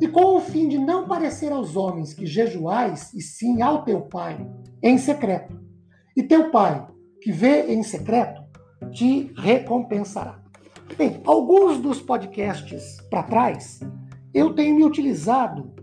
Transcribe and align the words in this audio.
E 0.00 0.08
com 0.08 0.36
o 0.36 0.40
fim 0.40 0.68
de 0.68 0.78
não 0.78 1.06
parecer 1.06 1.52
aos 1.52 1.76
homens 1.76 2.12
que 2.12 2.26
jejuais, 2.26 3.12
e 3.14 3.20
sim 3.20 3.62
ao 3.62 3.84
teu 3.84 4.02
Pai 4.02 4.46
em 4.82 4.98
secreto. 4.98 5.58
E 6.16 6.22
teu 6.22 6.50
Pai, 6.50 6.86
que 7.20 7.32
vê 7.32 7.72
em 7.72 7.82
secreto, 7.82 8.42
te 8.92 9.32
recompensará. 9.36 10.40
Bem, 10.96 11.20
alguns 11.26 11.78
dos 11.78 12.00
podcasts 12.00 12.98
para 13.10 13.22
trás, 13.22 13.80
eu 14.32 14.54
tenho 14.54 14.76
me 14.76 14.84
utilizado 14.84 15.74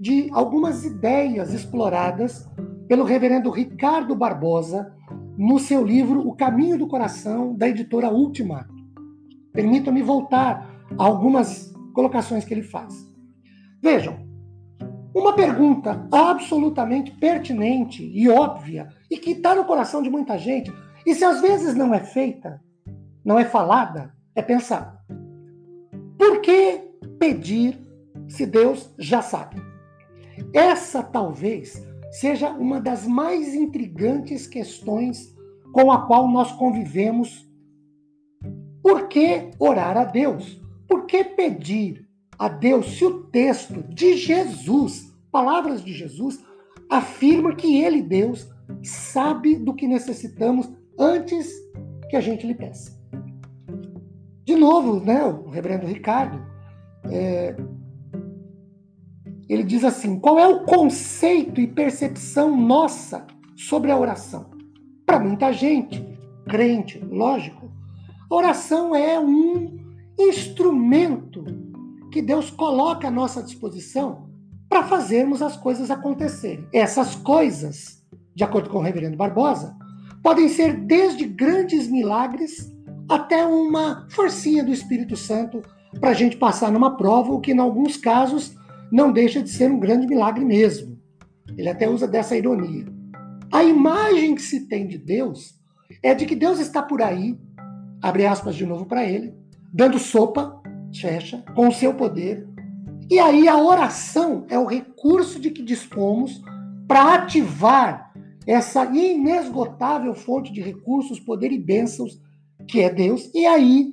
de 0.00 0.28
algumas 0.32 0.84
ideias 0.84 1.52
exploradas 1.52 2.48
pelo 2.88 3.04
reverendo 3.04 3.50
Ricardo 3.50 4.14
Barbosa 4.14 4.92
no 5.36 5.58
seu 5.58 5.84
livro 5.84 6.26
O 6.26 6.34
Caminho 6.34 6.78
do 6.78 6.86
Coração, 6.86 7.54
da 7.54 7.68
editora 7.68 8.10
Ultima. 8.10 8.68
Permitam-me 9.52 10.02
voltar 10.02 10.84
a 10.98 11.04
algumas 11.04 11.72
colocações 11.94 12.44
que 12.44 12.52
ele 12.52 12.62
faz. 12.62 13.11
Vejam, 13.82 14.16
uma 15.12 15.34
pergunta 15.34 16.06
absolutamente 16.12 17.10
pertinente 17.10 18.08
e 18.14 18.28
óbvia 18.28 18.88
e 19.10 19.18
que 19.18 19.32
está 19.32 19.56
no 19.56 19.64
coração 19.64 20.00
de 20.00 20.08
muita 20.08 20.38
gente, 20.38 20.72
e 21.04 21.12
se 21.16 21.24
às 21.24 21.40
vezes 21.40 21.74
não 21.74 21.92
é 21.92 21.98
feita, 21.98 22.62
não 23.24 23.36
é 23.36 23.44
falada, 23.44 24.14
é 24.36 24.40
pensar. 24.40 25.04
Por 26.16 26.40
que 26.40 26.78
pedir 27.18 27.76
se 28.28 28.46
Deus 28.46 28.94
já 28.96 29.20
sabe? 29.20 29.60
Essa 30.54 31.02
talvez 31.02 31.84
seja 32.12 32.50
uma 32.50 32.80
das 32.80 33.04
mais 33.04 33.52
intrigantes 33.52 34.46
questões 34.46 35.34
com 35.72 35.90
a 35.90 36.06
qual 36.06 36.28
nós 36.28 36.52
convivemos. 36.52 37.50
Por 38.80 39.08
que 39.08 39.50
orar 39.58 39.96
a 39.96 40.04
Deus? 40.04 40.62
Por 40.86 41.04
que 41.04 41.24
pedir? 41.24 42.11
A 42.38 42.48
Deus 42.48 42.96
se 42.96 43.04
o 43.04 43.24
texto 43.24 43.82
de 43.82 44.16
Jesus, 44.16 45.12
palavras 45.30 45.84
de 45.84 45.92
Jesus, 45.92 46.42
afirma 46.90 47.54
que 47.54 47.82
ele, 47.82 48.02
Deus, 48.02 48.48
sabe 48.82 49.56
do 49.56 49.74
que 49.74 49.86
necessitamos 49.86 50.70
antes 50.98 51.50
que 52.10 52.16
a 52.16 52.20
gente 52.20 52.46
lhe 52.46 52.54
peça. 52.54 53.00
De 54.44 54.56
novo, 54.56 55.00
né, 55.00 55.24
o 55.24 55.48
reverendo 55.48 55.86
Ricardo, 55.86 56.44
é, 57.04 57.56
ele 59.48 59.62
diz 59.62 59.84
assim: 59.84 60.18
qual 60.18 60.38
é 60.38 60.46
o 60.46 60.64
conceito 60.64 61.60
e 61.60 61.66
percepção 61.66 62.56
nossa 62.56 63.26
sobre 63.56 63.90
a 63.90 63.98
oração? 63.98 64.50
Para 65.06 65.20
muita 65.20 65.52
gente, 65.52 66.04
crente, 66.46 66.98
lógico, 66.98 67.70
a 68.30 68.34
oração 68.34 68.94
é 68.94 69.18
um 69.20 69.78
instrumento 70.18 71.44
que 72.12 72.20
Deus 72.20 72.50
coloca 72.50 73.08
à 73.08 73.10
nossa 73.10 73.42
disposição 73.42 74.28
para 74.68 74.84
fazermos 74.84 75.40
as 75.40 75.56
coisas 75.56 75.90
acontecerem. 75.90 76.66
Essas 76.72 77.14
coisas, 77.14 78.04
de 78.34 78.44
acordo 78.44 78.68
com 78.68 78.78
o 78.78 78.82
reverendo 78.82 79.16
Barbosa, 79.16 79.74
podem 80.22 80.48
ser 80.48 80.76
desde 80.76 81.24
grandes 81.24 81.88
milagres 81.88 82.70
até 83.08 83.44
uma 83.46 84.06
forcinha 84.10 84.62
do 84.62 84.72
Espírito 84.72 85.16
Santo 85.16 85.62
para 85.98 86.10
a 86.10 86.14
gente 86.14 86.36
passar 86.36 86.70
numa 86.70 86.96
prova, 86.96 87.32
o 87.32 87.40
que 87.40 87.52
em 87.52 87.58
alguns 87.58 87.96
casos 87.96 88.54
não 88.90 89.10
deixa 89.10 89.42
de 89.42 89.48
ser 89.48 89.70
um 89.70 89.80
grande 89.80 90.06
milagre 90.06 90.44
mesmo. 90.44 90.98
Ele 91.56 91.68
até 91.68 91.88
usa 91.88 92.06
dessa 92.06 92.36
ironia. 92.36 92.86
A 93.50 93.64
imagem 93.64 94.34
que 94.34 94.42
se 94.42 94.68
tem 94.68 94.86
de 94.86 94.98
Deus 94.98 95.54
é 96.02 96.14
de 96.14 96.26
que 96.26 96.36
Deus 96.36 96.60
está 96.60 96.82
por 96.82 97.02
aí, 97.02 97.38
abre 98.02 98.26
aspas 98.26 98.54
de 98.54 98.66
novo 98.66 98.84
para 98.86 99.04
ele, 99.04 99.34
dando 99.72 99.98
sopa 99.98 100.61
fecha, 101.00 101.42
com 101.54 101.68
o 101.68 101.72
seu 101.72 101.94
poder. 101.94 102.46
E 103.10 103.18
aí 103.18 103.48
a 103.48 103.56
oração 103.56 104.46
é 104.48 104.58
o 104.58 104.66
recurso 104.66 105.38
de 105.38 105.50
que 105.50 105.62
dispomos 105.62 106.42
para 106.86 107.14
ativar 107.14 108.12
essa 108.46 108.84
inesgotável 108.84 110.14
fonte 110.14 110.52
de 110.52 110.60
recursos, 110.60 111.20
poder 111.20 111.52
e 111.52 111.58
bênçãos 111.58 112.20
que 112.66 112.80
é 112.80 112.92
Deus. 112.92 113.30
E 113.34 113.46
aí 113.46 113.92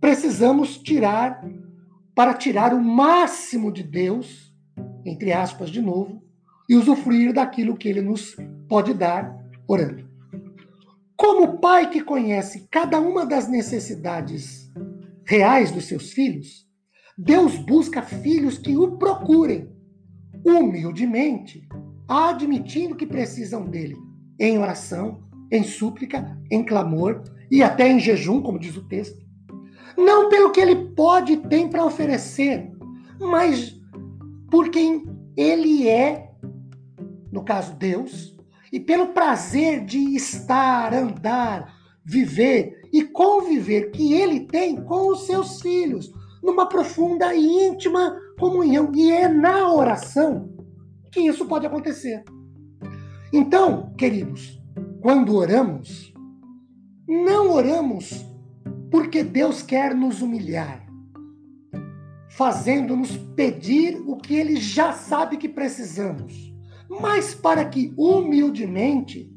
precisamos 0.00 0.78
tirar, 0.78 1.44
para 2.14 2.34
tirar 2.34 2.74
o 2.74 2.82
máximo 2.82 3.72
de 3.72 3.82
Deus, 3.82 4.52
entre 5.04 5.32
aspas 5.32 5.70
de 5.70 5.80
novo, 5.80 6.22
e 6.68 6.76
usufruir 6.76 7.32
daquilo 7.32 7.76
que 7.76 7.88
ele 7.88 8.00
nos 8.00 8.36
pode 8.68 8.94
dar 8.94 9.36
orando. 9.66 10.08
Como 11.16 11.58
pai 11.58 11.90
que 11.90 12.02
conhece 12.02 12.66
cada 12.70 13.00
uma 13.00 13.24
das 13.24 13.48
necessidades 13.48 14.70
reais 15.26 15.70
dos 15.70 15.84
seus 15.84 16.12
filhos, 16.12 16.64
Deus 17.16 17.56
busca 17.56 18.02
filhos 18.02 18.58
que 18.58 18.76
o 18.76 18.96
procurem 18.96 19.68
humildemente, 20.44 21.66
admitindo 22.08 22.96
que 22.96 23.06
precisam 23.06 23.64
dele 23.64 23.96
em 24.38 24.58
oração, 24.58 25.22
em 25.50 25.62
súplica, 25.62 26.36
em 26.50 26.64
clamor 26.64 27.22
e 27.50 27.62
até 27.62 27.88
em 27.88 28.00
jejum, 28.00 28.42
como 28.42 28.58
diz 28.58 28.76
o 28.76 28.86
texto. 28.86 29.24
Não 29.96 30.28
pelo 30.28 30.50
que 30.50 30.60
ele 30.60 30.92
pode 30.94 31.34
e 31.34 31.36
tem 31.36 31.68
para 31.68 31.84
oferecer, 31.84 32.70
mas 33.20 33.80
por 34.50 34.68
quem 34.70 35.04
ele 35.36 35.88
é, 35.88 36.30
no 37.30 37.44
caso 37.44 37.74
Deus, 37.76 38.36
e 38.72 38.80
pelo 38.80 39.08
prazer 39.08 39.84
de 39.84 40.16
estar, 40.16 40.92
andar, 40.92 41.72
viver 42.04 42.82
e 42.94 43.02
conviver 43.02 43.90
que 43.90 44.12
ele 44.12 44.46
tem 44.46 44.76
com 44.76 45.08
os 45.08 45.26
seus 45.26 45.60
filhos, 45.60 46.12
numa 46.40 46.68
profunda 46.68 47.34
e 47.34 47.66
íntima 47.66 48.16
comunhão. 48.38 48.92
E 48.94 49.10
é 49.10 49.26
na 49.26 49.68
oração 49.68 50.54
que 51.10 51.22
isso 51.22 51.44
pode 51.46 51.66
acontecer. 51.66 52.22
Então, 53.32 53.92
queridos, 53.98 54.62
quando 55.02 55.34
oramos, 55.34 56.14
não 57.08 57.50
oramos 57.50 58.24
porque 58.92 59.24
Deus 59.24 59.60
quer 59.60 59.92
nos 59.92 60.22
humilhar, 60.22 60.86
fazendo-nos 62.28 63.16
pedir 63.34 64.00
o 64.06 64.16
que 64.16 64.36
ele 64.36 64.54
já 64.54 64.92
sabe 64.92 65.36
que 65.36 65.48
precisamos, 65.48 66.54
mas 66.88 67.34
para 67.34 67.64
que 67.64 67.92
humildemente 67.96 69.28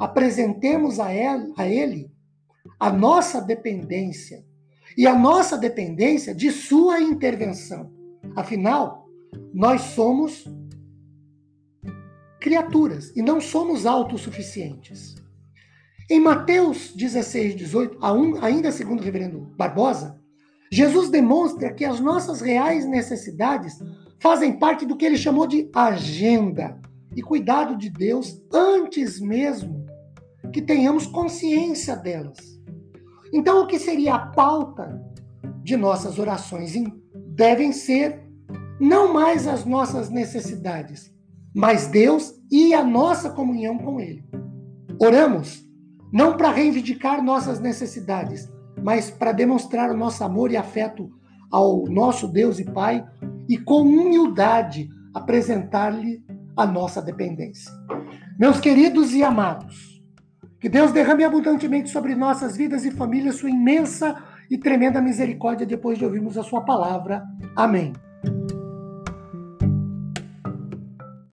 apresentemos 0.00 0.98
a 0.98 1.14
ele 1.14 2.10
a 2.10 2.15
nossa 2.90 3.40
dependência 3.40 4.44
e 4.96 5.06
a 5.06 5.16
nossa 5.16 5.56
dependência 5.56 6.34
de 6.34 6.50
sua 6.50 7.00
intervenção. 7.00 7.92
Afinal, 8.34 9.08
nós 9.52 9.80
somos 9.80 10.44
criaturas 12.40 13.12
e 13.16 13.22
não 13.22 13.40
somos 13.40 13.86
autossuficientes. 13.86 15.16
Em 16.08 16.20
Mateus 16.20 16.92
16, 16.94 17.56
18, 17.56 17.98
ainda 18.40 18.70
segundo 18.70 19.00
o 19.00 19.02
reverendo 19.02 19.52
Barbosa, 19.56 20.20
Jesus 20.70 21.10
demonstra 21.10 21.72
que 21.72 21.84
as 21.84 22.00
nossas 22.00 22.40
reais 22.40 22.86
necessidades 22.86 23.78
fazem 24.20 24.58
parte 24.58 24.86
do 24.86 24.96
que 24.96 25.04
ele 25.04 25.16
chamou 25.16 25.46
de 25.46 25.68
agenda 25.74 26.80
e 27.14 27.22
cuidado 27.22 27.76
de 27.76 27.90
Deus 27.90 28.40
antes 28.52 29.20
mesmo 29.20 29.84
que 30.52 30.62
tenhamos 30.62 31.06
consciência 31.06 31.96
delas. 31.96 32.55
Então, 33.32 33.62
o 33.62 33.66
que 33.66 33.78
seria 33.78 34.14
a 34.14 34.26
pauta 34.26 35.02
de 35.62 35.76
nossas 35.76 36.18
orações 36.18 36.74
devem 37.34 37.72
ser 37.72 38.24
não 38.80 39.12
mais 39.12 39.46
as 39.46 39.64
nossas 39.64 40.10
necessidades, 40.10 41.12
mas 41.54 41.86
Deus 41.86 42.34
e 42.50 42.74
a 42.74 42.84
nossa 42.84 43.30
comunhão 43.30 43.78
com 43.78 43.98
Ele. 43.98 44.24
Oramos 44.98 45.64
não 46.12 46.36
para 46.36 46.50
reivindicar 46.50 47.22
nossas 47.22 47.60
necessidades, 47.60 48.48
mas 48.82 49.10
para 49.10 49.32
demonstrar 49.32 49.90
o 49.90 49.96
nosso 49.96 50.22
amor 50.22 50.50
e 50.50 50.56
afeto 50.56 51.10
ao 51.50 51.84
nosso 51.86 52.28
Deus 52.28 52.58
e 52.58 52.64
Pai 52.64 53.04
e 53.48 53.56
com 53.58 53.82
humildade 53.82 54.88
apresentar-lhe 55.14 56.22
a 56.56 56.66
nossa 56.66 57.02
dependência. 57.02 57.72
Meus 58.38 58.60
queridos 58.60 59.12
e 59.12 59.22
amados, 59.22 59.95
que 60.66 60.70
Deus 60.70 60.90
derrame 60.90 61.22
abundantemente 61.22 61.90
sobre 61.90 62.16
nossas 62.16 62.56
vidas 62.56 62.84
e 62.84 62.90
famílias 62.90 63.36
sua 63.36 63.48
imensa 63.48 64.20
e 64.50 64.58
tremenda 64.58 65.00
misericórdia 65.00 65.64
depois 65.64 65.96
de 65.96 66.04
ouvirmos 66.04 66.36
a 66.36 66.42
sua 66.42 66.62
palavra. 66.62 67.22
Amém. 67.54 67.92